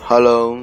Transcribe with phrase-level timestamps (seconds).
[0.00, 0.58] Hello，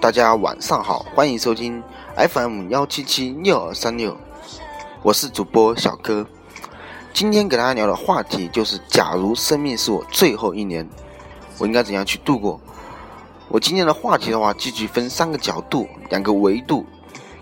[0.00, 1.82] 大家晚上好，欢迎收听
[2.16, 4.16] FM 幺七七六二三六，
[5.02, 6.26] 我是主播小柯。
[7.12, 10.88] 今天给大家聊的话题就是：假如生命是我最后一年，
[11.58, 12.58] 我应该怎样去度过？
[13.48, 16.86] 我今天的话题的话，继续分三个角度、两个维度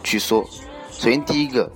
[0.03, 0.45] 去说。
[0.91, 1.71] 首先，第一个，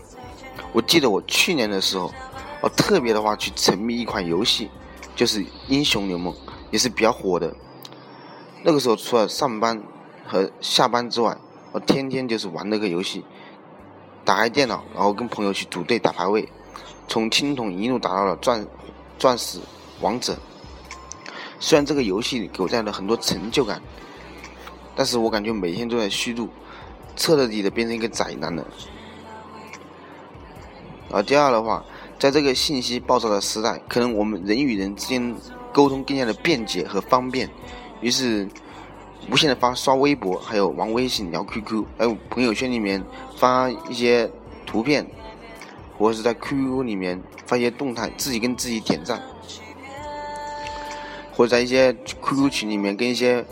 [0.73, 2.13] 我记得我去年的时候，
[2.61, 4.69] 我特别的话去沉迷一款游戏，
[5.15, 6.35] 就是英雄联盟，
[6.73, 7.55] 也是比较火的。
[8.63, 9.83] 那个时候除了上班
[10.27, 11.37] 和下班之外，
[11.73, 13.25] 我天天就是玩那个游戏，
[14.25, 16.49] 打开电脑，然后跟朋友去组队打排位。
[17.07, 18.67] 从青铜一路打到了钻
[19.19, 19.59] 钻石
[20.01, 20.37] 王者，
[21.59, 23.81] 虽然这个游戏给我带来了很多成就感，
[24.95, 26.49] 但是我感觉每天都在虚度，
[27.17, 28.63] 彻彻底的变成一个宅男了。
[31.11, 31.83] 而第二的话，
[32.19, 35.35] 在这个信息爆炸的时代，可能我们人与人之间
[35.73, 37.49] 沟通更加的便捷和方便，
[38.01, 38.49] 于是
[39.31, 43.03] 无限的发刷微博，还有玩微信、聊 QQ，还有朋友圈里面
[43.37, 44.31] 发一些
[44.67, 45.07] 图片。
[45.99, 49.21] 或者是在 QQ 里面发一些动态，自己跟自己点赞，
[51.33, 53.45] 或者在一些 QQ 群里面跟一些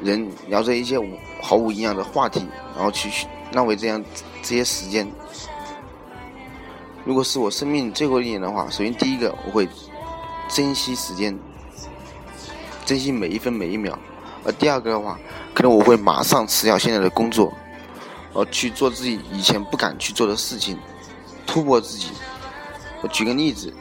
[0.00, 0.96] 人聊着一些
[1.42, 4.00] 毫无营养的话题，然后去浪费这样
[4.40, 5.04] 这些时间。
[7.04, 9.68] 如果是我生命最后一年的话，首先第一个我会
[10.48, 11.36] 珍惜时间，
[12.90, 13.92] 珍惜每一分每一秒；
[14.42, 15.16] 而第二个的话，
[15.54, 17.52] 可能我会马上辞掉现在的工作，
[18.32, 20.76] 呃，去做自己以前不敢去做的事情。
[21.46, 22.08] 突破自己。
[23.00, 23.72] 我举个例子，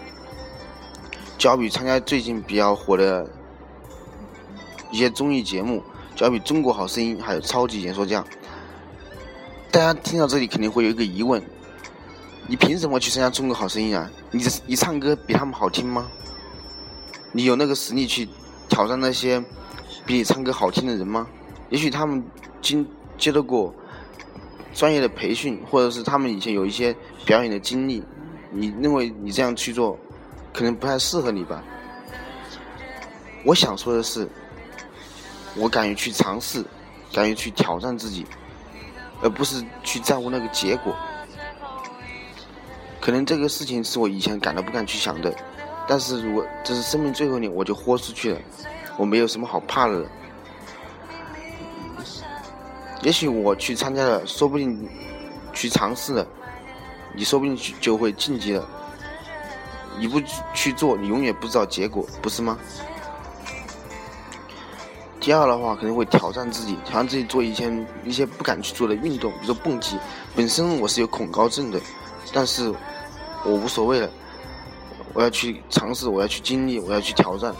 [1.39, 3.27] 就好比参加最近比较火的
[4.91, 5.83] 一些综艺节目，
[6.15, 8.21] 就好比《中国好声音》还有《超级演说家》。
[9.71, 11.43] 大家听到这里肯定会有一个疑问：
[12.45, 14.07] 你凭什么去参加《中国好声音》啊？
[14.29, 16.07] 你你唱歌比他们好听吗？
[17.31, 18.29] 你有那个实力去
[18.79, 19.43] 挑战那些
[20.05, 21.27] 比你唱歌好听的人吗？
[21.67, 22.23] 也许他们
[22.61, 23.75] 经接得过。
[24.73, 26.95] 专业的培训，或者是他们以前有一些
[27.25, 28.01] 表演的经历，
[28.51, 29.99] 你认为你这样去做，
[30.53, 31.61] 可能不太适合你吧？
[33.43, 34.25] 我想说的是，
[35.57, 36.63] 我敢于去尝试，
[37.11, 38.25] 敢于去挑战自己，
[39.21, 40.95] 而不是去在乎那个结果。
[43.01, 45.35] 可能这个事情是我以前敢都不敢去想的，
[45.89, 48.39] 但是如果这是生命最后一年，我就豁出去了，
[48.95, 50.09] 我没有什么好怕的了。
[53.01, 54.87] 也许我去参加了，说不定
[55.51, 56.27] 去尝试了，
[57.15, 58.69] 你说不定就会晋级了。
[59.97, 60.21] 你不
[60.53, 62.59] 去做，你永远不知道结果，不是吗？
[65.19, 67.71] 第二的话，可能会挑战自己，挑战自己做一些
[68.05, 69.97] 一些不敢去做的运动，比如说蹦极。
[70.35, 71.81] 本身我是有恐高症的，
[72.31, 72.71] 但是
[73.43, 74.09] 我无所谓了，
[75.13, 77.53] 我要去尝试，我要去经历，我要去挑战。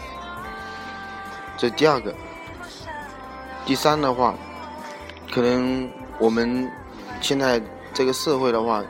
[1.56, 2.14] 这第二个。
[3.64, 4.34] 第三的话。
[5.32, 5.88] 可能
[6.18, 6.68] 我们
[7.20, 7.62] 现在
[7.94, 8.82] 这个社会的话，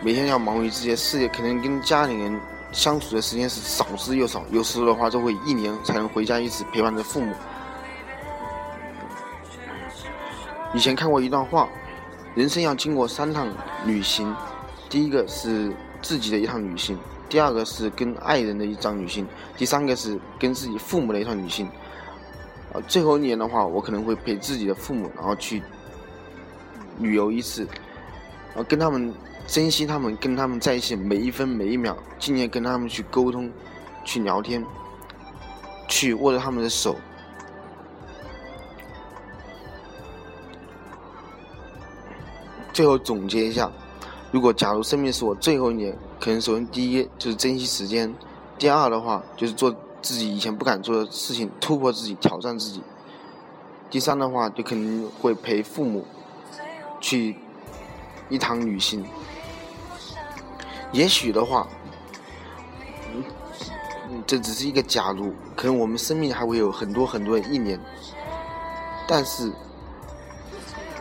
[0.00, 4.44] 每天要忙于这些事业，可能跟家里人相处的时间是少之又少。
[4.52, 7.34] 有时候的话，都会一年才能回家一次陪伴着父母。
[10.72, 11.68] 以前看过一段话：
[12.36, 13.48] 人生要经过三趟
[13.84, 14.32] 旅行，
[14.88, 16.96] 第一个是自己的一趟旅行，
[17.30, 19.26] 第二个是跟爱人的一张女性，
[19.56, 21.66] 第三个是跟自己父母的一张女性。
[22.72, 25.62] 啊，最后一年的话，我可能会陪自己的父母，然后去
[26.98, 27.62] 旅游一次，
[28.48, 29.14] 然后跟他们
[29.46, 33.50] 珍惜他们，跟他们在一起每一分每一秒，尽量跟他们去沟通，
[34.04, 34.64] 去聊天，
[35.88, 36.96] 去握着他们的手。
[42.72, 43.70] 最后总结一下，
[44.30, 48.14] 如果假如生命是我最后一年，可能首先第一就是珍惜时间，
[48.58, 49.74] 第二的话就是做。
[50.02, 52.82] 自己以前不敢做的事情，突破自己，挑战自己。
[53.90, 56.06] 第三的话，就可能会陪父母
[57.02, 57.36] 去
[58.30, 59.04] 一趟旅行。
[60.90, 61.68] 也许的话，
[64.26, 67.78] 这只是一个假如，可能我们生命还会有很多很多的一年。
[69.06, 69.52] 但是，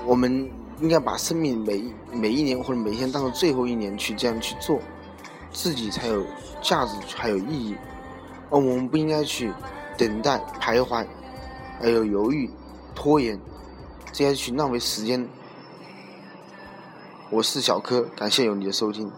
[0.06, 4.80] 我们应该把生命每一每一年或者每天当做最后一年去这样去做，
[5.52, 6.26] 自己才有
[6.62, 7.76] 价值，才有意义。
[8.50, 9.52] 而我们不应该去
[9.98, 11.06] 等待、徘徊，
[11.80, 12.50] 还有犹豫、
[12.96, 13.40] 拖延，
[14.12, 15.28] 这样去浪费时间。
[17.30, 19.12] 我是小柯，感谢有你的收听。